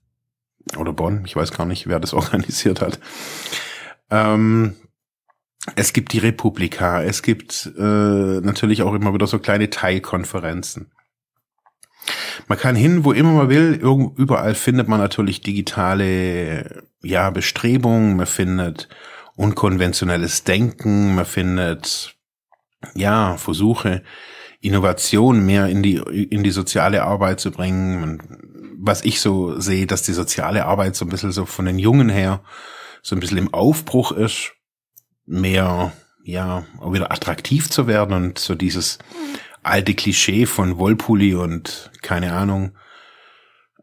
oder 0.76 0.92
Bonn, 0.92 1.23
ich 1.25 1.37
weiß 1.37 1.52
gar 1.52 1.66
nicht, 1.66 1.87
wer 1.87 2.00
das 2.00 2.14
organisiert 2.14 2.80
hat. 2.80 2.99
Ähm, 4.11 4.75
es 5.76 5.92
gibt 5.92 6.12
die 6.12 6.18
Republika, 6.18 7.00
es 7.00 7.23
gibt 7.23 7.70
äh, 7.78 8.40
natürlich 8.40 8.82
auch 8.82 8.94
immer 8.94 9.14
wieder 9.14 9.28
so 9.28 9.38
kleine 9.38 9.70
Teilkonferenzen. 9.70 10.90
Man 12.49 12.59
kann 12.59 12.75
hin, 12.75 13.04
wo 13.04 13.12
immer 13.12 13.35
man 13.35 13.50
will. 13.50 13.78
Irgend, 13.80 14.18
überall 14.18 14.56
findet 14.56 14.88
man 14.88 14.99
natürlich 14.99 15.42
digitale 15.42 16.82
ja, 17.02 17.30
Bestrebungen, 17.30 18.16
man 18.16 18.26
findet 18.26 18.88
unkonventionelles 19.37 20.42
Denken, 20.42 21.14
man 21.14 21.25
findet 21.25 22.16
ja 22.94 23.37
Versuche, 23.37 24.02
Innovation 24.60 25.44
mehr 25.46 25.68
in 25.68 25.82
die 25.82 25.96
in 25.96 26.42
die 26.42 26.50
soziale 26.50 27.02
Arbeit 27.02 27.40
zu 27.40 27.50
bringen. 27.50 28.00
Man, 28.00 28.22
was 28.78 29.04
ich 29.04 29.20
so 29.20 29.58
sehe, 29.58 29.87
dass 29.87 30.02
die 30.02 30.12
soziale 30.12 30.66
Arbeit 30.66 30.96
so 30.96 31.04
ein 31.04 31.08
bisschen 31.08 31.32
so 31.32 31.46
von 31.46 31.64
den 31.64 31.78
Jungen 31.78 32.08
her 32.08 32.42
so 33.02 33.16
ein 33.16 33.20
bisschen 33.20 33.38
im 33.38 33.54
Aufbruch 33.54 34.12
ist, 34.12 34.52
mehr 35.26 35.92
ja 36.22 36.64
auch 36.78 36.92
wieder 36.92 37.10
attraktiv 37.10 37.70
zu 37.70 37.87
werden 37.87 38.14
und 38.14 38.38
so 38.38 38.54
dieses 38.54 38.99
alte 39.62 39.94
Klischee 39.94 40.46
von 40.46 40.78
Wollpulli 40.78 41.34
und 41.34 41.90
keine 42.02 42.32
Ahnung, 42.32 42.72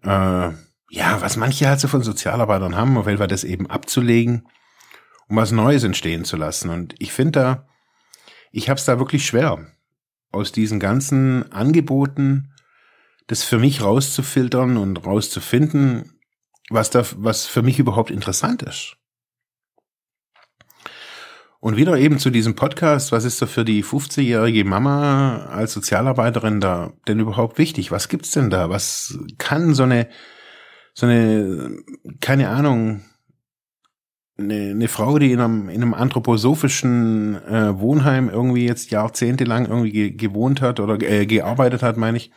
äh, 0.04 0.52
ja, 0.90 1.22
was 1.22 1.38
manche 1.38 1.68
halt 1.68 1.80
so 1.80 1.88
von 1.88 2.02
Sozialarbeitern 2.02 2.76
haben, 2.76 2.98
auf 2.98 3.08
jeden 3.08 3.18
Fall 3.18 3.28
das 3.28 3.44
eben 3.44 3.68
abzulegen, 3.68 4.48
um 5.28 5.38
was 5.38 5.52
Neues 5.52 5.84
entstehen 5.84 6.24
zu 6.24 6.38
lassen. 6.38 6.70
Und 6.70 6.96
ich 7.00 7.12
finde 7.12 7.32
da, 7.32 7.68
ich 8.52 8.70
habe 8.70 8.78
es 8.78 8.86
da 8.86 9.00
wirklich 9.00 9.26
schwer, 9.26 9.68
aus 10.32 10.52
diesen 10.52 10.80
ganzen 10.80 11.52
Angeboten 11.52 12.54
das 13.28 13.44
für 13.44 13.60
mich 13.60 13.82
rauszufiltern 13.82 14.78
und 14.78 15.06
rauszufinden, 15.06 16.20
was 16.70 16.90
da, 16.90 17.06
was 17.18 17.46
für 17.46 17.62
mich 17.62 17.80
überhaupt 17.80 18.10
interessant 18.10 18.64
ist. 18.64 18.96
Und 21.60 21.76
wieder 21.76 21.98
eben 21.98 22.20
zu 22.20 22.30
diesem 22.30 22.56
Podcast, 22.56 23.12
was 23.12 23.26
ist 23.26 23.42
da 23.42 23.46
für 23.46 23.66
die 23.66 23.84
50-jährige 23.84 24.64
Mama 24.64 25.48
als 25.48 25.74
Sozialarbeiterin 25.74 26.62
da 26.62 26.94
denn 27.08 27.20
überhaupt 27.20 27.58
wichtig? 27.58 27.92
Was 27.92 28.10
gibt's 28.10 28.32
denn 28.32 28.50
da? 28.50 28.70
Was 28.70 29.18
kann 29.38 29.74
so 29.74 29.84
eine, 29.84 30.08
so 30.94 31.08
eine, 31.08 31.78
keine 32.22 32.50
Ahnung, 32.50 33.04
eine, 34.38 34.72
eine 34.72 34.88
Frau, 34.88 35.20
die 35.20 35.32
in 35.32 35.40
einem, 35.40 35.70
in 35.70 35.82
einem 35.82 35.94
anthroposophischen 35.94 37.36
äh, 37.46 37.80
Wohnheim 37.80 38.30
irgendwie 38.30 38.66
jetzt 38.66 38.92
jahrzehntelang 38.92 39.66
irgendwie 39.66 39.92
ge 39.92 40.12
gewohnt 40.12 40.62
hat 40.62 40.80
oder 40.80 41.02
äh, 41.02 41.26
gearbeitet 41.26 41.84
hat, 41.84 41.98
meine 41.98 42.18
ich, 42.18 42.32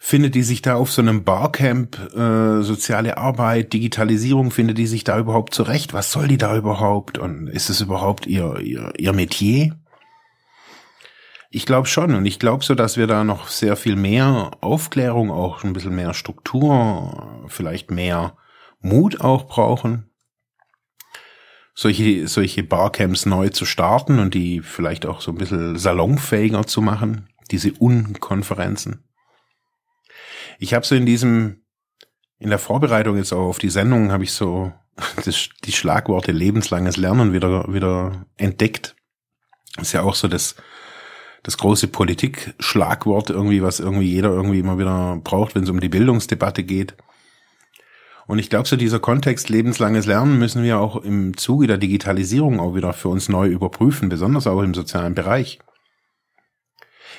Findet 0.00 0.36
die 0.36 0.44
sich 0.44 0.62
da 0.62 0.76
auf 0.76 0.92
so 0.92 1.02
einem 1.02 1.24
Barcamp, 1.24 1.98
äh, 2.14 2.62
soziale 2.62 3.18
Arbeit, 3.18 3.72
Digitalisierung, 3.72 4.52
findet 4.52 4.78
die 4.78 4.86
sich 4.86 5.02
da 5.02 5.18
überhaupt 5.18 5.52
zurecht? 5.52 5.92
Was 5.92 6.12
soll 6.12 6.28
die 6.28 6.38
da 6.38 6.56
überhaupt? 6.56 7.18
Und 7.18 7.48
ist 7.48 7.68
es 7.68 7.80
überhaupt 7.80 8.24
ihr, 8.26 8.60
ihr, 8.60 8.92
ihr 8.96 9.12
Metier? 9.12 9.76
Ich 11.50 11.66
glaube 11.66 11.88
schon 11.88 12.14
und 12.14 12.26
ich 12.26 12.38
glaube 12.38 12.64
so, 12.64 12.76
dass 12.76 12.96
wir 12.96 13.08
da 13.08 13.24
noch 13.24 13.48
sehr 13.48 13.74
viel 13.74 13.96
mehr 13.96 14.52
Aufklärung, 14.60 15.32
auch 15.32 15.64
ein 15.64 15.72
bisschen 15.72 15.96
mehr 15.96 16.14
Struktur, 16.14 17.44
vielleicht 17.48 17.90
mehr 17.90 18.36
Mut 18.80 19.20
auch 19.20 19.48
brauchen, 19.48 20.07
solche, 21.78 22.26
solche 22.26 22.64
Barcamps 22.64 23.24
neu 23.24 23.50
zu 23.50 23.64
starten 23.64 24.18
und 24.18 24.34
die 24.34 24.62
vielleicht 24.62 25.06
auch 25.06 25.20
so 25.20 25.30
ein 25.30 25.38
bisschen 25.38 25.78
salonfähiger 25.78 26.66
zu 26.66 26.82
machen, 26.82 27.28
diese 27.52 27.72
Unkonferenzen. 27.72 29.04
Ich 30.58 30.74
habe 30.74 30.84
so 30.84 30.96
in 30.96 31.06
diesem, 31.06 31.62
in 32.40 32.50
der 32.50 32.58
Vorbereitung 32.58 33.16
jetzt 33.16 33.32
auch 33.32 33.46
auf 33.46 33.58
die 33.58 33.70
Sendung, 33.70 34.10
habe 34.10 34.24
ich 34.24 34.32
so 34.32 34.72
das, 35.24 35.50
die 35.62 35.70
Schlagworte 35.70 36.32
lebenslanges 36.32 36.96
Lernen 36.96 37.32
wieder, 37.32 37.72
wieder 37.72 38.26
entdeckt. 38.36 38.96
ist 39.80 39.92
ja 39.92 40.02
auch 40.02 40.16
so 40.16 40.26
das, 40.26 40.56
das 41.44 41.58
große 41.58 41.86
Politik-Schlagwort 41.86 43.30
irgendwie, 43.30 43.62
was 43.62 43.78
irgendwie 43.78 44.12
jeder 44.12 44.30
irgendwie 44.30 44.58
immer 44.58 44.80
wieder 44.80 45.20
braucht, 45.22 45.54
wenn 45.54 45.62
es 45.62 45.70
um 45.70 45.78
die 45.78 45.88
Bildungsdebatte 45.88 46.64
geht. 46.64 46.96
Und 48.28 48.38
ich 48.38 48.50
glaube, 48.50 48.68
so 48.68 48.76
dieser 48.76 49.00
Kontext 49.00 49.48
lebenslanges 49.48 50.04
Lernen 50.04 50.38
müssen 50.38 50.62
wir 50.62 50.78
auch 50.78 50.96
im 50.96 51.34
Zuge 51.38 51.66
der 51.66 51.78
Digitalisierung 51.78 52.60
auch 52.60 52.74
wieder 52.74 52.92
für 52.92 53.08
uns 53.08 53.30
neu 53.30 53.48
überprüfen, 53.48 54.10
besonders 54.10 54.46
auch 54.46 54.60
im 54.60 54.74
sozialen 54.74 55.14
Bereich. 55.14 55.58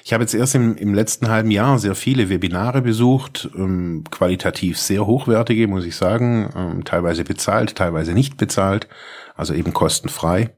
Ich 0.04 0.14
habe 0.14 0.24
jetzt 0.24 0.36
erst 0.36 0.54
im, 0.54 0.78
im 0.78 0.94
letzten 0.94 1.28
halben 1.30 1.50
Jahr 1.50 1.80
sehr 1.80 1.96
viele 1.96 2.30
Webinare 2.30 2.84
besucht, 2.84 3.50
ähm, 3.56 4.04
qualitativ 4.12 4.78
sehr 4.78 5.08
hochwertige, 5.08 5.68
muss 5.68 5.84
ich 5.84 5.96
sagen, 5.96 6.52
ähm, 6.56 6.86
teilweise 6.86 7.24
bezahlt, 7.24 7.76
teilweise 7.76 8.14
nicht 8.14 8.38
bezahlt, 8.38 8.88
also 9.36 9.56
eben 9.56 9.74
kostenfrei. 9.74 10.56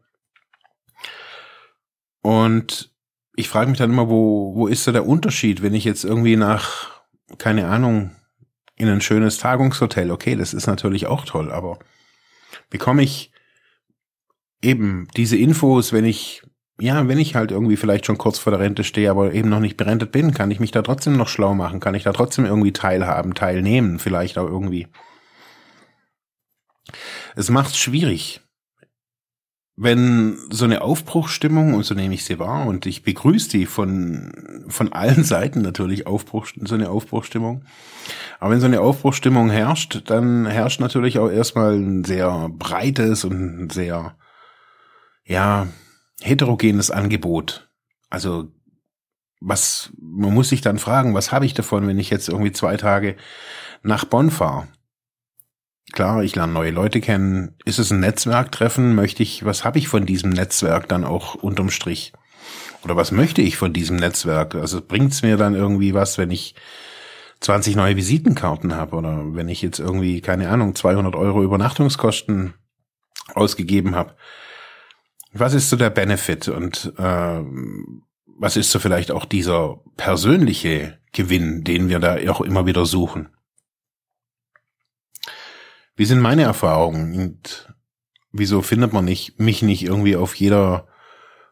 Und 2.22 2.93
ich 3.38 3.48
frage 3.48 3.70
mich 3.70 3.79
dann 3.79 3.91
immer, 3.91 4.10
wo, 4.10 4.53
wo 4.53 4.67
ist 4.67 4.86
da 4.86 4.91
der 4.91 5.08
Unterschied, 5.08 5.62
wenn 5.62 5.74
ich 5.74 5.86
jetzt 5.86 6.03
irgendwie 6.03 6.36
nach, 6.36 7.03
keine 7.38 7.67
Ahnung, 7.70 8.12
in 8.75 8.88
ein 8.88 9.01
schönes 9.01 9.38
Tagungshotel, 9.38 10.12
okay, 10.12 10.36
das 10.36 10.54
ist 10.54 10.68
natürlich 10.68 11.08
auch 11.08 11.25
toll, 11.25 11.51
aber 11.51 11.80
bekomme 12.70 13.04
ich 13.04 13.32
eben 14.62 15.08
diese 15.16 15.38
Infos, 15.38 15.94
wenn 15.94 16.06
ich 16.06 16.44
ja, 16.82 17.08
wenn 17.08 17.20
ich 17.20 17.36
halt 17.36 17.51
irgendwie 17.51 17.78
vielleicht 17.78 18.08
schon 18.08 18.18
kurz 18.18 18.40
vor 18.40 18.50
der 18.50 18.60
Rente 18.60 18.84
stehe, 18.84 19.12
aber 19.12 19.34
eben 19.34 19.50
noch 19.50 19.60
nicht 19.60 19.78
berentet 19.78 20.12
bin, 20.12 20.34
kann 20.34 20.50
ich 20.50 20.60
mich 20.60 20.72
da 20.72 20.82
trotzdem 20.82 21.16
noch 21.16 21.28
schlau 21.28 21.54
machen, 21.54 21.80
kann 21.80 21.94
ich 21.94 22.04
da 22.04 22.12
trotzdem 22.12 22.44
irgendwie 22.44 22.74
teilhaben, 22.74 23.36
teilnehmen, 23.36 24.00
vielleicht 24.00 24.40
auch 24.40 24.48
irgendwie. 24.48 24.88
Es 27.36 27.51
macht 27.51 27.78
schwierig. 27.78 28.42
Wenn 29.78 30.38
so 30.50 30.66
eine 30.66 30.82
Aufbruchstimmung, 30.82 31.74
und 31.74 31.84
so 31.84 31.96
nehme 31.96 32.13
ich 32.13 32.25
sie 32.25 32.40
wahr, 32.40 32.68
und 32.68 32.86
ich 32.86 33.04
begrüße 33.04 33.50
die 33.50 33.66
von, 33.66 34.66
von 34.68 34.94
allen 34.94 35.24
Seiten 35.24 35.62
natürlich 35.62 36.08
Aufbruch, 36.08 36.48
so 36.62 36.75
eine 36.75 36.90
Aufbruchstimmung. 36.90 37.63
Aber 38.40 38.51
wenn 38.51 38.60
so 38.60 38.66
eine 38.66 38.82
Aufbruchstimmung 38.82 39.50
herrscht, 39.50 40.04
dann 40.08 40.46
herrscht 40.46 40.80
natürlich 40.80 41.20
auch 41.20 41.30
erstmal 41.30 41.75
ein 41.75 42.04
sehr 42.04 42.50
breites 42.50 43.24
und 43.24 43.63
ein 43.63 43.70
sehr, 43.70 44.16
ja, 45.25 45.68
heterogenes 46.22 46.92
Angebot. 46.92 47.70
Also 48.10 48.51
was, 49.42 49.92
man 50.00 50.34
muss 50.34 50.50
sich 50.50 50.62
dann 50.62 50.78
fragen, 50.78 51.16
was 51.16 51.32
habe 51.32 51.46
ich 51.46 51.54
davon, 51.54 51.88
wenn 51.88 52.00
ich 52.00 52.10
jetzt 52.10 52.30
irgendwie 52.30 52.51
zwei 52.51 52.78
Tage 52.78 53.16
nach 53.82 54.06
Bonn 54.06 54.30
fahre? 54.30 54.68
Klar, 55.91 56.24
ich 56.24 56.36
lerne 56.36 56.53
neue 56.53 56.71
Leute 56.71 57.01
kennen. 57.01 57.55
Ist 57.65 57.79
es 57.79 57.91
ein 57.91 58.00
Netzwerktreffen? 58.00 58.95
Möchte 58.95 59.24
ich, 59.24 59.43
was 59.43 59.65
habe 59.65 59.77
ich 59.77 59.88
von 59.88 60.05
diesem 60.05 60.29
Netzwerk 60.29 60.88
dann 60.88 61.03
auch 61.03 61.36
unterm 61.36 61.69
Strich? 61.69 62.13
Oder 62.83 62.95
was 62.95 63.12
möchte 63.12 63.41
ich 63.41 63.57
von 63.57 63.74
diesem 63.74 63.98
Netzwerk? 63.98 64.55
Also 64.55 64.81
bringt's 64.81 65.21
mir 65.21 65.38
dann 65.38 65.53
irgendwie 65.53 65.93
was, 65.93 66.17
wenn 66.17 66.31
ich 66.31 66.55
20 67.41 67.75
neue 67.75 67.98
Visitenkarten 67.98 68.75
habe 68.75 68.95
oder 68.95 69.36
wenn 69.36 69.50
ich 69.50 69.62
jetzt 69.62 69.79
irgendwie, 69.79 70.21
keine 70.21 70.50
Ahnung, 70.50 70.75
200 70.75 71.15
Euro 71.15 71.43
Übernachtungskosten 71.43 72.53
ausgegeben 73.33 73.95
habe? 73.95 74.15
Was 75.33 75.53
ist 75.53 75.69
so 75.69 75.75
der 75.75 75.89
Benefit 75.89 76.48
und 76.48 76.93
äh, 76.98 77.41
was 78.39 78.57
ist 78.57 78.71
so 78.71 78.79
vielleicht 78.79 79.12
auch 79.12 79.25
dieser 79.25 79.79
persönliche 79.98 81.00
Gewinn, 81.13 81.63
den 81.63 81.89
wir 81.89 82.00
da 82.00 82.17
auch 82.29 82.41
immer 82.41 82.65
wieder 82.65 82.86
suchen? 82.86 83.29
Wie 86.01 86.05
sind 86.05 86.20
meine 86.20 86.41
Erfahrungen 86.41 87.13
und 87.13 87.72
wieso 88.31 88.63
findet 88.63 88.91
man 88.91 89.05
nicht, 89.05 89.39
mich 89.39 89.62
nicht 89.62 89.84
irgendwie 89.84 90.15
auf 90.15 90.34
jeder, 90.34 90.88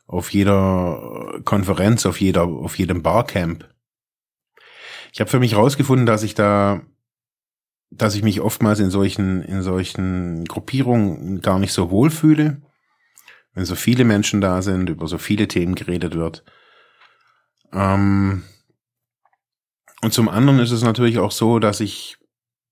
auf 0.08 0.34
jeder 0.34 1.40
Konferenz, 1.46 2.08
auf 2.08 2.20
jeder, 2.20 2.46
auf 2.46 2.76
jedem 2.80 3.04
Barcamp? 3.04 3.70
Ich 5.14 5.20
habe 5.20 5.30
für 5.30 5.40
mich 5.40 5.52
herausgefunden, 5.52 6.08
dass 6.08 6.24
ich 6.24 6.34
da, 6.34 6.82
dass 7.92 8.16
ich 8.16 8.24
mich 8.24 8.42
oftmals 8.42 8.80
in 8.80 8.90
solchen, 8.90 9.44
in 9.44 9.62
solchen 9.62 10.46
Gruppierungen 10.46 11.42
gar 11.42 11.60
nicht 11.60 11.72
so 11.72 11.92
wohlfühle 11.92 12.60
wenn 13.54 13.66
so 13.66 13.76
viele 13.76 14.04
Menschen 14.04 14.42
da 14.42 14.64
sind, 14.64 14.90
über 14.90 15.06
so 15.06 15.20
viele 15.20 15.48
Themen 15.48 15.76
geredet 15.76 16.16
wird. 16.16 16.44
Ähm 17.72 18.46
und 20.02 20.12
zum 20.12 20.28
anderen 20.28 20.58
ist 20.58 20.72
es 20.72 20.82
natürlich 20.82 21.20
auch 21.20 21.32
so, 21.32 21.60
dass 21.60 21.82
ich, 21.82 22.18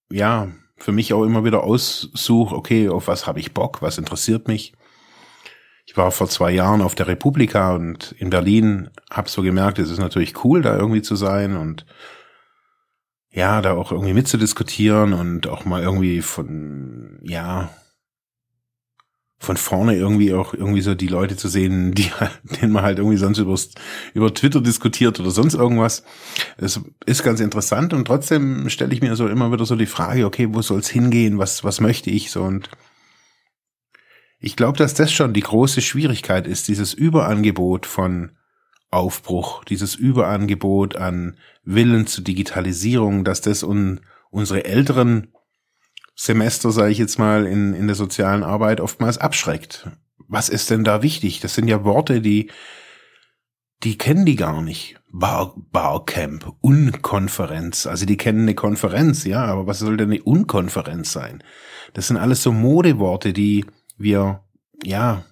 ja, 0.09 0.51
für 0.77 0.91
mich 0.91 1.13
auch 1.13 1.23
immer 1.23 1.43
wieder 1.43 1.63
aussuche, 1.63 2.55
okay, 2.55 2.89
auf 2.89 3.07
was 3.07 3.27
habe 3.27 3.39
ich 3.39 3.53
Bock, 3.53 3.81
was 3.81 3.97
interessiert 3.97 4.47
mich. 4.47 4.73
Ich 5.85 5.95
war 5.95 6.11
vor 6.11 6.27
zwei 6.27 6.51
Jahren 6.51 6.81
auf 6.81 6.95
der 6.95 7.07
Republika 7.07 7.73
und 7.73 8.13
in 8.19 8.29
Berlin 8.29 8.89
habe 9.09 9.29
so 9.29 9.41
gemerkt, 9.41 9.79
es 9.79 9.89
ist 9.89 9.99
natürlich 9.99 10.43
cool, 10.43 10.61
da 10.61 10.77
irgendwie 10.77 11.01
zu 11.01 11.15
sein 11.15 11.55
und 11.55 11.85
ja, 13.31 13.61
da 13.61 13.73
auch 13.73 13.91
irgendwie 13.91 14.13
mitzudiskutieren 14.13 15.13
und 15.13 15.47
auch 15.47 15.65
mal 15.65 15.81
irgendwie 15.81 16.21
von, 16.21 17.19
ja, 17.23 17.69
von 19.39 19.55
vorne 19.55 19.95
irgendwie 19.95 20.33
auch 20.33 20.53
irgendwie 20.53 20.81
so 20.81 20.95
die 20.95 21.07
Leute 21.07 21.35
zu 21.35 21.47
sehen, 21.47 21.93
die 21.93 22.09
denen 22.61 22.71
man 22.71 22.83
halt 22.83 22.97
irgendwie 22.97 23.17
sonst 23.17 23.37
übers, 23.37 23.69
über 24.13 24.33
Twitter 24.33 24.61
diskutiert 24.61 25.19
oder 25.19 25.31
sonst 25.31 25.53
irgendwas. 25.53 26.03
Es 26.57 26.79
ist 27.05 27.23
ganz 27.23 27.39
interessant 27.39 27.93
und 27.93 28.05
trotzdem 28.05 28.69
stelle 28.69 28.93
ich 28.93 29.01
mir 29.01 29.15
so 29.15 29.27
immer 29.27 29.51
wieder 29.51 29.65
so 29.65 29.75
die 29.75 29.85
Frage, 29.85 30.25
okay, 30.25 30.49
wo 30.51 30.61
soll 30.61 30.79
es 30.79 30.89
hingehen? 30.89 31.37
Was, 31.37 31.63
was 31.63 31.81
möchte 31.81 32.09
ich 32.09 32.31
so? 32.31 32.43
Und 32.43 32.69
ich 34.39 34.55
glaube, 34.55 34.77
dass 34.77 34.93
das 34.93 35.11
schon 35.11 35.33
die 35.33 35.41
große 35.41 35.81
Schwierigkeit 35.81 36.47
ist, 36.47 36.67
dieses 36.67 36.93
Überangebot 36.93 37.85
von 37.85 38.31
Aufbruch, 38.89 39.63
dieses 39.65 39.95
Überangebot 39.95 40.95
an 40.95 41.37
Willen 41.63 42.07
zur 42.07 42.23
Digitalisierung, 42.23 43.23
dass 43.23 43.41
das 43.41 43.63
un, 43.63 43.99
unsere 44.29 44.65
älteren 44.65 45.27
Semester, 46.19 46.71
sage 46.71 46.91
ich 46.91 46.97
jetzt 46.97 47.19
mal, 47.19 47.45
in, 47.45 47.75
in 47.75 47.85
der 47.85 47.95
sozialen 47.95 48.43
Arbeit 48.43 48.81
oftmals 48.81 49.19
abschreckt. 49.19 49.87
Was 50.27 50.49
ist 50.49 50.71
denn 50.71 50.83
da 50.83 51.03
wichtig? 51.03 51.41
Das 51.41 51.53
sind 51.53 51.67
ja 51.67 51.83
Worte, 51.83 52.21
die, 52.21 52.49
die 53.83 53.99
kennen 53.99 54.25
die 54.25 54.35
gar 54.35 54.63
nicht. 54.63 54.99
Bar, 55.11 55.53
Barcamp, 55.55 56.55
Unkonferenz. 56.59 57.85
Also 57.85 58.07
die 58.07 58.17
kennen 58.17 58.41
eine 58.41 58.55
Konferenz, 58.55 59.25
ja, 59.25 59.45
aber 59.45 59.67
was 59.67 59.77
soll 59.77 59.95
denn 59.95 60.09
eine 60.09 60.23
Unkonferenz 60.23 61.11
sein? 61.11 61.43
Das 61.93 62.07
sind 62.07 62.17
alles 62.17 62.41
so 62.41 62.51
Modeworte, 62.51 63.31
die 63.31 63.65
wir, 63.97 64.43
ja, 64.83 65.23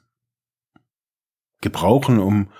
gebrauchen, 1.62 2.20
um, 2.20 2.51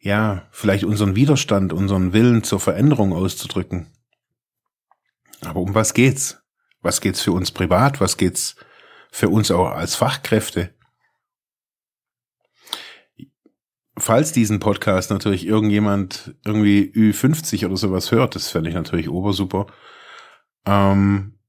ja, 0.00 0.48
vielleicht 0.50 0.82
unseren 0.82 1.14
Widerstand, 1.14 1.72
unseren 1.72 2.12
Willen 2.12 2.42
zur 2.42 2.58
Veränderung 2.58 3.12
auszudrücken. 3.12 3.86
Aber 5.42 5.60
um 5.60 5.76
was 5.76 5.94
geht's? 5.94 6.42
Was 6.86 7.00
geht's 7.00 7.20
für 7.20 7.32
uns 7.32 7.50
privat? 7.50 8.00
Was 8.00 8.16
geht's 8.16 8.54
für 9.10 9.28
uns 9.28 9.50
auch 9.50 9.72
als 9.72 9.96
Fachkräfte? 9.96 10.72
Falls 13.98 14.30
diesen 14.30 14.60
Podcast 14.60 15.10
natürlich 15.10 15.44
irgendjemand 15.44 16.36
irgendwie 16.44 16.92
Ü50 16.94 17.66
oder 17.66 17.76
sowas 17.76 18.12
hört, 18.12 18.36
das 18.36 18.50
fände 18.50 18.70
ich 18.70 18.76
natürlich 18.76 19.08
obersuper. 19.08 19.66
Ähm, 20.64 21.40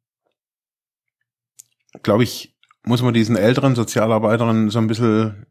Glaube 2.02 2.24
ich, 2.24 2.58
muss 2.82 3.04
man 3.04 3.14
diesen 3.14 3.36
älteren 3.36 3.76
Sozialarbeitern 3.76 4.72
so 4.72 4.80
ein 4.80 4.88
bisschen, 4.88 5.46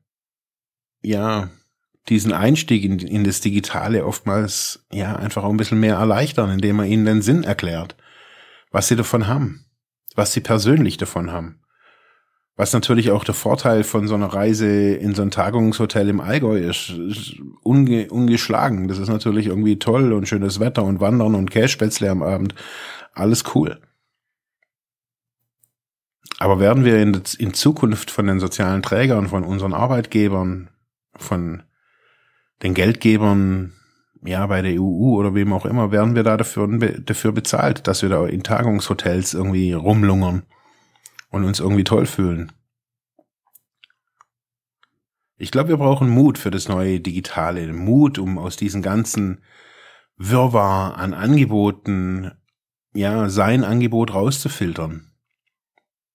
ja, 1.00 1.48
diesen 2.08 2.32
Einstieg 2.32 2.82
in, 2.82 2.98
in 2.98 3.22
das 3.22 3.40
Digitale 3.40 4.04
oftmals, 4.04 4.84
ja, 4.90 5.14
einfach 5.14 5.44
auch 5.44 5.50
ein 5.50 5.56
bisschen 5.56 5.78
mehr 5.78 5.94
erleichtern, 5.94 6.50
indem 6.50 6.74
man 6.74 6.86
ihnen 6.86 7.04
den 7.04 7.22
Sinn 7.22 7.44
erklärt, 7.44 7.94
was 8.72 8.88
sie 8.88 8.96
davon 8.96 9.28
haben 9.28 9.65
was 10.16 10.32
sie 10.32 10.40
persönlich 10.40 10.96
davon 10.96 11.30
haben. 11.30 11.61
Was 12.56 12.73
natürlich 12.73 13.11
auch 13.11 13.23
der 13.23 13.35
Vorteil 13.35 13.85
von 13.85 14.08
so 14.08 14.14
einer 14.14 14.32
Reise 14.32 14.66
in 14.94 15.14
so 15.14 15.20
ein 15.20 15.30
Tagungshotel 15.30 16.08
im 16.08 16.20
Allgäu 16.23 16.58
ist, 16.58 16.88
ist 16.88 17.35
unge 17.62 18.08
ungeschlagen. 18.11 18.88
Das 18.88 18.99
ist 18.99 19.08
natürlich 19.08 19.49
irgendwie 19.49 19.78
toll 19.78 20.14
und 20.14 20.26
schönes 20.26 20.58
Wetter 20.58 20.82
und 20.82 21.00
Wandern 21.00 21.35
und 21.35 21.50
Kässpätzle 21.50 22.11
am 22.11 22.23
Abend. 22.23 22.54
Alles 23.12 23.44
cool. 23.54 23.78
Aber 26.38 26.58
werden 26.58 26.85
wir 26.85 26.99
in, 27.00 27.23
in 27.38 27.52
Zukunft 27.52 28.11
von 28.11 28.26
den 28.26 28.40
sozialen 28.40 28.82
Trägern, 28.82 29.28
von 29.28 29.44
unseren 29.44 29.75
Arbeitgebern, 29.75 30.70
von 31.14 31.62
den 32.62 32.73
Geldgebern 32.73 33.73
ja, 34.25 34.46
bei 34.46 34.62
der 34.62 34.80
EU 34.80 35.14
oder 35.16 35.35
wem 35.35 35.52
auch 35.52 35.66
immer, 35.66 35.92
werden 35.92 36.14
wir 36.14 36.23
da 36.23 36.37
dafür, 36.37 36.66
dafür 37.00 37.32
bezahlt, 37.32 37.87
dass 37.87 38.02
wir 38.02 38.08
da 38.08 38.26
in 38.26 38.42
Tagungshotels 38.42 39.35
irgendwie 39.35 39.73
rumlungern 39.73 40.44
und 41.30 41.44
uns 41.44 41.60
irgendwie 41.60 41.84
toll 41.84 42.06
fühlen. 42.06 42.52
Ich 45.38 45.50
glaube, 45.50 45.69
wir 45.69 45.76
brauchen 45.76 46.08
Mut 46.08 46.38
für 46.38 46.50
das 46.50 46.69
neue 46.69 46.99
Digitale, 47.00 47.73
Mut, 47.73 48.19
um 48.19 48.38
aus 48.38 48.56
diesen 48.56 48.80
ganzen 48.80 49.43
Wirrwarr 50.17 50.97
an 50.97 51.12
Angeboten, 51.12 52.32
ja, 52.95 53.28
sein 53.28 53.62
Angebot 53.62 54.14
rauszufiltern. 54.14 55.12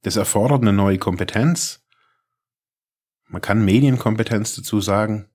Das 0.02 0.16
erfordert 0.16 0.64
eine 0.64 0.74
neue 0.74 0.98
Kompetenz. 0.98 1.86
Man 3.28 3.42
kann 3.42 3.64
Medienkompetenz 3.64 4.56
dazu 4.56 4.82
sagen. 4.82 5.31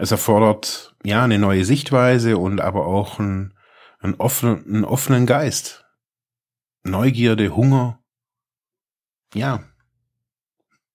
Es 0.00 0.12
erfordert 0.12 0.94
ja 1.02 1.24
eine 1.24 1.40
neue 1.40 1.64
Sichtweise 1.64 2.38
und 2.38 2.60
aber 2.60 2.86
auch 2.86 3.18
einen, 3.18 3.54
einen, 3.98 4.14
offenen, 4.14 4.64
einen 4.64 4.84
offenen 4.84 5.26
Geist. 5.26 5.86
Neugierde, 6.84 7.56
Hunger. 7.56 7.98
Ja. 9.34 9.64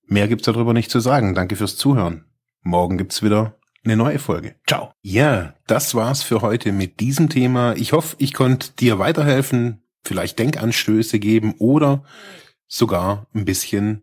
Mehr 0.06 0.30
gibt's 0.30 0.46
darüber 0.46 0.72
nicht 0.72 0.90
zu 0.90 1.02
sagen. 1.02 1.36
Danke 1.36 1.58
fürs 1.58 1.76
Zuhören. 1.76 2.24
Morgen 2.62 2.98
gibt's 2.98 3.22
wieder 3.22 3.60
eine 3.84 3.98
neue 3.98 4.20
Folge. 4.20 4.56
Ciao. 4.66 4.94
Ja, 5.02 5.54
das 5.68 5.96
war's 5.96 6.24
für 6.24 6.42
heute 6.42 6.72
mit 6.72 7.02
diesem 7.02 7.28
Thema. 7.28 7.76
Ich 7.76 7.92
hoffe, 7.92 8.16
ich 8.20 8.34
konnte 8.34 8.72
dir 8.72 9.00
weiterhelfen, 9.00 9.84
vielleicht 10.06 10.40
Denkanstöße 10.40 11.20
geben 11.20 11.56
oder 11.60 12.06
sogar 12.68 13.28
ein 13.34 13.44
bisschen 13.44 14.03